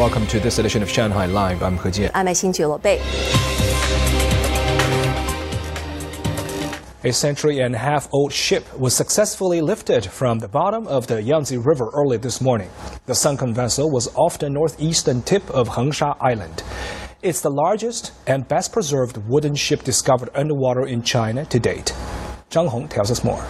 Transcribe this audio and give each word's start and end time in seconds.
Welcome 0.00 0.26
to 0.28 0.40
this 0.40 0.58
edition 0.58 0.82
of 0.82 0.88
Shanghai 0.88 1.26
Live. 1.26 1.62
I'm 1.62 1.76
He 1.76 1.90
Jian. 1.90 2.10
I'm 2.14 2.24
Xinjie 2.24 2.64
A 7.04 7.12
century 7.12 7.58
and 7.58 7.74
a 7.74 7.78
half 7.78 8.08
old 8.10 8.32
ship 8.32 8.64
was 8.78 8.96
successfully 8.96 9.60
lifted 9.60 10.06
from 10.06 10.38
the 10.38 10.48
bottom 10.48 10.86
of 10.86 11.06
the 11.06 11.20
Yangtze 11.20 11.58
River 11.58 11.90
early 11.92 12.16
this 12.16 12.40
morning. 12.40 12.70
The 13.04 13.14
sunken 13.14 13.52
vessel 13.52 13.90
was 13.90 14.08
off 14.16 14.38
the 14.38 14.48
northeastern 14.48 15.20
tip 15.20 15.50
of 15.50 15.68
Hengsha 15.68 16.16
Island. 16.18 16.62
It's 17.20 17.42
the 17.42 17.50
largest 17.50 18.12
and 18.26 18.48
best 18.48 18.72
preserved 18.72 19.18
wooden 19.28 19.54
ship 19.54 19.82
discovered 19.82 20.30
underwater 20.34 20.86
in 20.86 21.02
China 21.02 21.44
to 21.44 21.60
date. 21.60 21.94
Zhang 22.48 22.68
Hong 22.68 22.88
tells 22.88 23.10
us 23.10 23.22
more. 23.22 23.44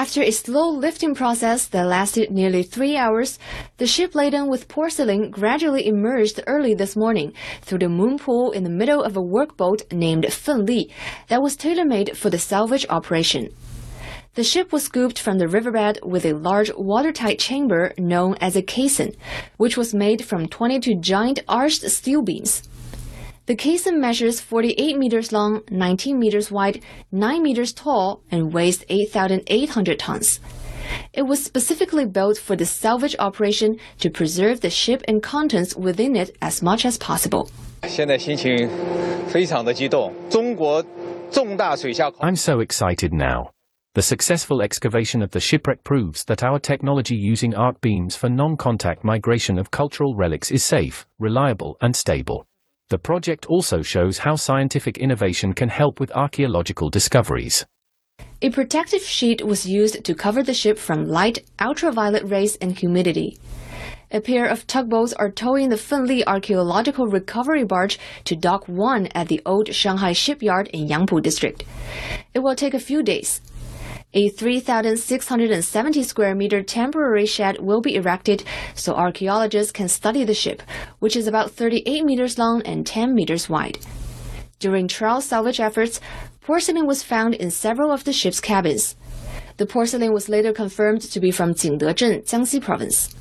After 0.00 0.22
a 0.22 0.30
slow 0.30 0.70
lifting 0.70 1.14
process 1.14 1.66
that 1.66 1.86
lasted 1.86 2.30
nearly 2.30 2.62
three 2.62 2.96
hours, 2.96 3.38
the 3.76 3.86
ship 3.86 4.14
laden 4.14 4.48
with 4.48 4.66
porcelain 4.66 5.30
gradually 5.30 5.86
emerged 5.86 6.42
early 6.46 6.72
this 6.72 6.96
morning 6.96 7.34
through 7.60 7.80
the 7.80 7.90
moon 7.90 8.16
pool 8.16 8.50
in 8.52 8.64
the 8.64 8.70
middle 8.70 9.02
of 9.02 9.18
a 9.18 9.20
workboat 9.20 9.92
named 9.92 10.24
Fenli 10.24 10.90
that 11.28 11.42
was 11.42 11.54
tailor-made 11.54 12.16
for 12.16 12.30
the 12.30 12.38
salvage 12.38 12.86
operation. 12.88 13.50
The 14.36 14.42
ship 14.42 14.72
was 14.72 14.84
scooped 14.84 15.18
from 15.18 15.36
the 15.36 15.48
riverbed 15.48 15.98
with 16.02 16.24
a 16.24 16.32
large 16.32 16.72
watertight 16.74 17.38
chamber 17.38 17.92
known 17.98 18.36
as 18.40 18.56
a 18.56 18.62
caisson, 18.62 19.12
which 19.58 19.76
was 19.76 19.92
made 19.92 20.24
from 20.24 20.48
22 20.48 20.94
giant 21.02 21.40
arched 21.46 21.82
steel 21.90 22.22
beams. 22.22 22.62
The 23.50 23.56
caisson 23.56 24.00
measures 24.00 24.40
48 24.40 24.96
meters 24.96 25.32
long, 25.32 25.62
19 25.72 26.16
meters 26.16 26.52
wide, 26.52 26.84
9 27.10 27.42
meters 27.42 27.72
tall, 27.72 28.22
and 28.30 28.52
weighs 28.52 28.84
8,800 28.88 29.98
tons. 29.98 30.38
It 31.12 31.22
was 31.22 31.42
specifically 31.42 32.06
built 32.06 32.38
for 32.38 32.54
the 32.54 32.64
salvage 32.64 33.16
operation 33.18 33.80
to 33.98 34.08
preserve 34.08 34.60
the 34.60 34.70
ship 34.70 35.02
and 35.08 35.20
contents 35.20 35.74
within 35.74 36.14
it 36.14 36.36
as 36.40 36.62
much 36.62 36.84
as 36.84 36.96
possible. 36.96 37.50
I'm 42.20 42.36
so 42.36 42.60
excited 42.60 43.12
now. 43.12 43.50
The 43.96 44.02
successful 44.02 44.62
excavation 44.62 45.22
of 45.22 45.32
the 45.32 45.40
shipwreck 45.40 45.82
proves 45.82 46.22
that 46.26 46.44
our 46.44 46.60
technology 46.60 47.16
using 47.16 47.56
arc 47.56 47.80
beams 47.80 48.14
for 48.14 48.28
non 48.28 48.56
contact 48.56 49.02
migration 49.02 49.58
of 49.58 49.72
cultural 49.72 50.14
relics 50.14 50.52
is 50.52 50.62
safe, 50.64 51.04
reliable, 51.18 51.76
and 51.80 51.96
stable. 51.96 52.46
The 52.90 52.98
project 52.98 53.46
also 53.46 53.82
shows 53.82 54.18
how 54.18 54.34
scientific 54.34 54.98
innovation 54.98 55.52
can 55.54 55.68
help 55.68 56.00
with 56.00 56.10
archaeological 56.10 56.90
discoveries. 56.90 57.64
A 58.42 58.50
protective 58.50 59.02
sheet 59.02 59.46
was 59.46 59.64
used 59.64 60.02
to 60.02 60.12
cover 60.12 60.42
the 60.42 60.54
ship 60.54 60.76
from 60.76 61.06
light, 61.06 61.38
ultraviolet 61.60 62.24
rays 62.28 62.56
and 62.56 62.76
humidity. 62.76 63.38
A 64.10 64.20
pair 64.20 64.44
of 64.44 64.66
tugboats 64.66 65.12
are 65.12 65.30
towing 65.30 65.68
the 65.68 65.76
Fenli 65.76 66.24
archaeological 66.26 67.06
recovery 67.06 67.62
barge 67.62 67.96
to 68.24 68.34
Dock 68.34 68.66
1 68.66 69.06
at 69.14 69.28
the 69.28 69.40
old 69.46 69.72
Shanghai 69.72 70.12
shipyard 70.12 70.66
in 70.72 70.88
Yangpu 70.88 71.22
district. 71.22 71.62
It 72.34 72.40
will 72.40 72.56
take 72.56 72.74
a 72.74 72.80
few 72.80 73.04
days. 73.04 73.40
A 74.12 74.28
3,670 74.28 76.02
square 76.02 76.34
meter 76.34 76.64
temporary 76.64 77.26
shed 77.26 77.60
will 77.60 77.80
be 77.80 77.94
erected 77.94 78.42
so 78.74 78.94
archaeologists 78.94 79.70
can 79.70 79.86
study 79.86 80.24
the 80.24 80.34
ship, 80.34 80.62
which 80.98 81.14
is 81.14 81.28
about 81.28 81.52
38 81.52 82.04
meters 82.04 82.36
long 82.36 82.60
and 82.62 82.84
10 82.84 83.14
meters 83.14 83.48
wide. 83.48 83.78
During 84.58 84.88
trial 84.88 85.20
salvage 85.20 85.60
efforts, 85.60 86.00
porcelain 86.40 86.88
was 86.88 87.04
found 87.04 87.34
in 87.34 87.52
several 87.52 87.92
of 87.92 88.02
the 88.02 88.12
ship's 88.12 88.40
cabins. 88.40 88.96
The 89.58 89.66
porcelain 89.66 90.12
was 90.12 90.28
later 90.28 90.52
confirmed 90.52 91.02
to 91.02 91.20
be 91.20 91.30
from 91.30 91.54
Jingdezhen, 91.54 92.24
Jiangxi 92.24 92.60
province. 92.60 93.14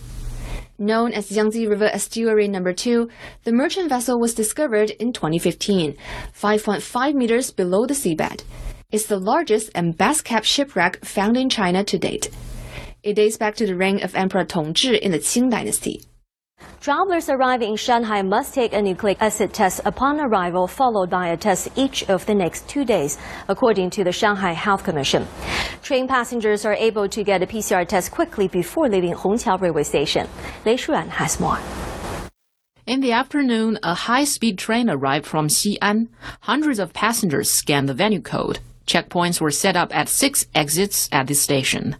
Known 0.79 1.13
as 1.13 1.31
Yangtze 1.31 1.67
River 1.67 1.89
Estuary 1.93 2.47
Number 2.47 2.73
2, 2.73 3.07
the 3.43 3.51
merchant 3.51 3.89
vessel 3.89 4.19
was 4.19 4.33
discovered 4.33 4.89
in 4.89 5.13
2015, 5.13 5.95
5.5 6.33 7.13
meters 7.13 7.51
below 7.51 7.85
the 7.85 7.93
seabed. 7.93 8.41
It's 8.91 9.05
the 9.05 9.19
largest 9.19 9.69
and 9.75 9.95
best 9.95 10.25
kept 10.25 10.47
shipwreck 10.47 11.05
found 11.05 11.37
in 11.37 11.47
China 11.47 11.83
to 11.83 11.99
date. 11.99 12.31
It 13.03 13.13
dates 13.13 13.37
back 13.37 13.53
to 13.57 13.67
the 13.67 13.75
reign 13.75 14.01
of 14.01 14.15
Emperor 14.15 14.43
Tongzhi 14.43 14.97
in 14.97 15.11
the 15.11 15.19
Qing 15.19 15.51
dynasty. 15.51 16.01
Travelers 16.81 17.29
arriving 17.29 17.69
in 17.69 17.75
Shanghai 17.75 18.23
must 18.23 18.55
take 18.55 18.73
a 18.73 18.81
nucleic 18.81 19.21
acid 19.21 19.53
test 19.53 19.81
upon 19.85 20.19
arrival, 20.19 20.65
followed 20.65 21.11
by 21.11 21.27
a 21.27 21.37
test 21.37 21.69
each 21.75 22.09
of 22.09 22.25
the 22.25 22.33
next 22.33 22.67
two 22.67 22.83
days, 22.83 23.19
according 23.47 23.91
to 23.91 24.03
the 24.03 24.11
Shanghai 24.11 24.53
Health 24.53 24.83
Commission. 24.83 25.27
Train 25.83 26.07
passengers 26.07 26.65
are 26.65 26.73
able 26.73 27.07
to 27.09 27.23
get 27.23 27.43
a 27.43 27.45
PCR 27.45 27.87
test 27.87 28.09
quickly 28.09 28.47
before 28.47 28.89
leaving 28.89 29.13
Hongqiao 29.13 29.61
railway 29.61 29.83
station. 29.83 30.27
Lei 30.65 30.77
Shuan 30.77 31.09
has 31.09 31.39
more. 31.39 31.59
In 32.87 33.01
the 33.01 33.11
afternoon, 33.11 33.77
a 33.83 33.93
high-speed 33.93 34.57
train 34.57 34.89
arrived 34.89 35.27
from 35.27 35.47
Xi'an. 35.47 36.07
Hundreds 36.41 36.79
of 36.79 36.91
passengers 36.91 37.51
scanned 37.51 37.87
the 37.87 37.93
venue 37.93 38.21
code. 38.21 38.57
Checkpoints 38.89 39.39
were 39.39 39.51
set 39.51 39.75
up 39.75 39.95
at 39.95 40.09
six 40.09 40.47
exits 40.55 41.07
at 41.11 41.27
the 41.27 41.35
station. 41.35 41.95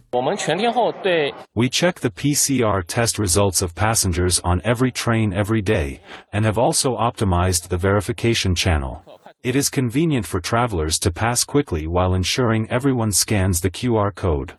We 1.54 1.68
check 1.68 2.00
the 2.00 2.10
PCR 2.10 2.82
test 2.84 3.16
results 3.16 3.62
of 3.62 3.76
passengers 3.76 4.40
on 4.40 4.60
every 4.64 4.90
train 4.90 5.32
every 5.32 5.62
day, 5.62 6.00
and 6.32 6.44
have 6.44 6.58
also 6.58 6.96
optimized 6.96 7.68
the 7.68 7.76
verification 7.76 8.56
channel. 8.56 9.04
It 9.44 9.54
is 9.54 9.70
convenient 9.70 10.26
for 10.26 10.40
travelers 10.40 10.98
to 10.98 11.12
pass 11.12 11.44
quickly 11.44 11.86
while 11.86 12.12
ensuring 12.12 12.68
everyone 12.68 13.12
scans 13.12 13.60
the 13.60 13.70
QR 13.70 14.12
code. 14.12 14.54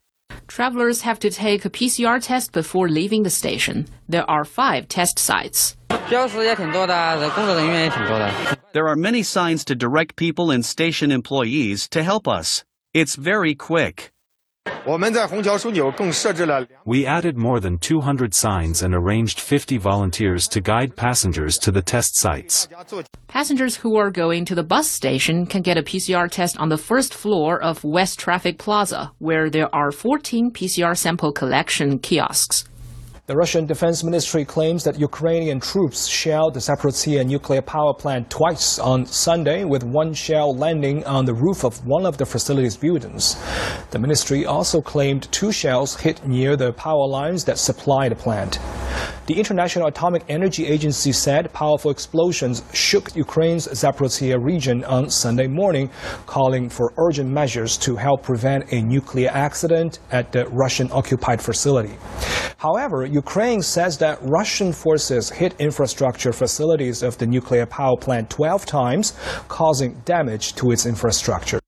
Travelers 0.52 1.00
have 1.04 1.18
to 1.20 1.30
take 1.30 1.64
a 1.64 1.70
PCR 1.70 2.22
test 2.22 2.52
before 2.52 2.90
leaving 2.90 3.24
the 3.24 3.30
station. 3.30 3.88
There 4.10 4.30
are 4.30 4.44
five 4.44 4.90
test 4.90 5.18
sites. 5.18 5.78
There 8.74 8.88
are 8.90 8.96
many 8.98 9.24
signs 9.24 9.64
to 9.64 9.76
direct 9.76 10.18
people 10.18 10.52
and 10.52 10.66
station 10.66 11.10
employees 11.10 11.88
to 11.92 12.04
help 12.04 12.28
us. 12.28 12.66
It's 12.94 13.16
very 13.16 13.56
quick. 13.56 14.12
We 16.86 17.06
added 17.06 17.38
more 17.38 17.60
than 17.60 17.78
200 17.78 18.34
signs 18.34 18.82
and 18.82 18.94
arranged 18.94 19.40
50 19.40 19.78
volunteers 19.78 20.48
to 20.50 20.62
guide 20.62 20.96
passengers 20.96 21.58
to 21.60 21.72
the 21.72 21.82
test 21.82 22.16
sites. 22.16 22.68
Passengers 23.28 23.76
who 23.76 23.96
are 23.98 24.12
going 24.12 24.46
to 24.46 24.56
the 24.56 24.64
bus 24.64 24.90
station 24.90 25.46
can 25.46 25.62
get 25.62 25.78
a 25.78 25.84
PCR 25.84 26.30
test 26.30 26.58
on 26.58 26.70
the 26.70 26.78
first 26.78 27.14
floor 27.14 27.62
of 27.62 27.84
West 27.84 28.20
Traffic 28.20 28.58
Plaza, 28.58 29.12
where 29.20 29.50
there 29.50 29.74
are 29.74 29.92
14 29.92 30.52
PCR 30.52 30.98
sample 30.98 31.32
collection 31.32 32.00
kiosks. 32.00 32.66
The 33.28 33.38
Russian 33.38 33.68
Defense 33.68 34.04
Ministry 34.04 34.44
claims 34.44 34.84
that 34.84 35.00
Ukrainian 35.00 35.59
troops 35.59 36.08
shelled 36.08 36.56
the 36.56 36.59
Zaporizhia 36.59 37.24
nuclear 37.24 37.62
power 37.62 37.94
plant 37.94 38.32
twice 38.32 38.80
on 38.80 39.06
Sunday, 39.06 39.64
with 39.64 39.84
one 39.84 40.16
shell 40.16 40.56
landing 40.56 41.06
on 41.06 41.26
the 41.26 41.34
roof 41.36 41.64
of 41.64 41.86
one 41.86 42.08
of 42.08 42.18
the 42.18 42.26
facility's 42.26 42.76
buildings. 42.76 43.36
The 43.92 44.00
ministry 44.00 44.48
also 44.48 44.82
claimed 44.82 45.32
two 45.32 45.52
shells 45.52 45.96
hit 45.96 46.26
near 46.26 46.56
the 46.56 46.74
power 46.74 47.06
lines 47.06 47.46
that 47.46 47.59
supply 47.59 48.09
the 48.09 48.16
plant. 48.16 48.58
The 49.28 49.38
International 49.38 49.88
Atomic 49.88 50.24
Energy 50.30 50.66
Agency 50.66 51.12
said 51.12 51.54
powerful 51.54 51.92
explosions 51.92 52.64
shook 52.74 53.16
Ukraine's 53.16 53.68
Zaporizhia 53.68 54.44
region 54.44 54.84
on 54.84 55.12
Sunday 55.12 55.46
morning, 55.46 55.92
calling 56.26 56.70
for 56.70 56.92
urgent 56.98 57.30
measures 57.30 57.78
to 57.78 57.96
help 57.96 58.24
prevent 58.24 58.74
a 58.74 58.82
nuclear 58.82 59.30
accident 59.30 60.00
at 60.12 60.32
the 60.32 60.48
Russian 60.48 60.92
occupied 60.92 61.40
facility. 61.40 61.96
However, 62.58 63.06
Ukraine 63.06 63.62
says 63.62 64.00
that 64.00 64.18
Russian 64.24 64.74
forces 64.74 65.30
hit 65.30 65.53
infrastructure 65.59 66.34
facilities 66.34 67.03
of 67.03 67.20
the 67.20 67.28
nuclear 67.28 67.68
power 67.68 67.98
plant 67.98 68.30
12 68.32 68.66
times, 68.66 69.14
causing 69.48 70.02
damage 70.03 70.56
to 70.56 70.72
its 70.72 70.88
infrastructure. 70.88 71.61